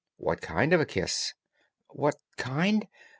"What 0.17 0.41
kind 0.41 0.73
of 0.73 0.81
a 0.81 0.85
kiss?" 0.87 1.35
"What 1.89 2.15
kind? 2.35 2.87